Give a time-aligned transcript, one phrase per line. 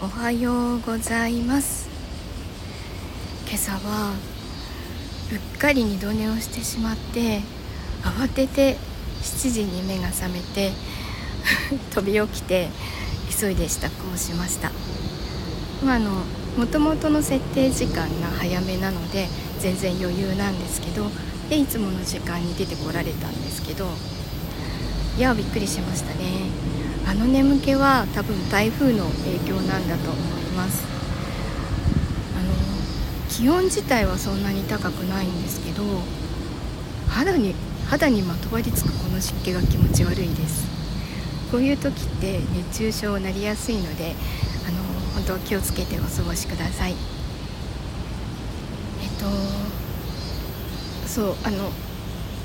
[0.00, 1.88] おはようございます。
[3.48, 4.14] 今朝は
[5.32, 7.40] うっかり二度寝をしてしまって
[8.04, 8.76] 慌てて
[9.22, 10.70] 7時に目が覚めて
[11.92, 12.68] 飛び起きて
[13.40, 14.70] 急いで支度をしました。
[15.84, 16.12] まあの
[16.56, 19.28] もともとの設定時間が早めなので
[19.58, 21.10] 全然余裕なんですけど
[21.50, 23.90] でいつもの時間に出てこられたんですけど
[25.18, 26.87] いやびっくりしましたね。
[27.08, 30.84] あの眠気は多分台風の影響なんだと思います。
[32.36, 32.52] あの
[33.30, 35.82] 気温自体はそんなに高くないんですけど
[37.08, 37.54] 肌に
[37.88, 40.68] 肌にまとわりつくこの湿気が気持ち悪いです。
[41.50, 44.14] こういう時って熱中症になりやすいので
[44.68, 44.76] あの
[45.14, 46.94] 本当気をつけてお過ごしください。
[49.02, 49.24] えっと
[51.08, 51.70] そうあの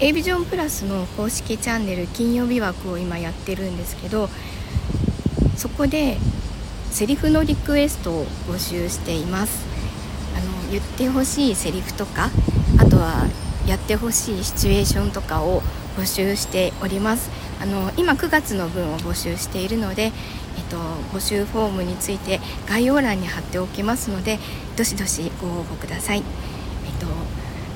[0.04, 4.28] A ビジョンプラスの公式チャンネル金曜日枠を今やってるんですけど
[5.56, 6.18] そこで
[6.92, 9.66] セリフのリクエストを募集しています。
[10.36, 12.32] あの言ってほしいセリフとか
[12.80, 13.30] あとは
[13.66, 15.62] やってほしいシチュエーションとかを
[15.98, 17.30] 募集しております。
[17.62, 20.12] あの今9月の分を募集しているので、えっ
[20.70, 20.76] と、
[21.18, 24.38] 募集フォームについて概要欄に貼っておきますので
[24.76, 26.24] どしどしご応募ください、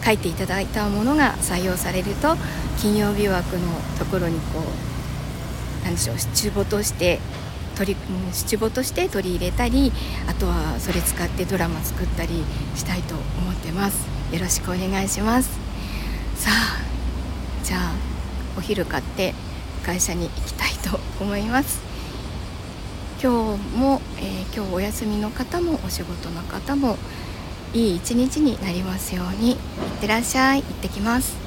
[0.07, 2.37] 書いていただいたものが採用されると
[2.79, 3.63] 金曜日枠の
[3.99, 7.19] ところにこう何でしょう七五として
[7.75, 7.97] 取り
[8.31, 9.91] 七五として取り入れたり
[10.29, 14.07] あとはそれ使ってドラマ作ったりしたいと思ってます。
[14.31, 15.49] よろしくお願いします。
[16.37, 16.79] さあ
[17.65, 17.91] じゃあ
[18.57, 19.33] お昼買って
[19.85, 21.81] 会社に行きたいと思います。
[23.21, 26.97] 今日も、えー、今日お休みの方もお仕事の方も
[27.73, 29.57] いい一日になりますようにいっ
[30.01, 30.61] てらっしゃい。
[30.61, 31.46] 行ってきます。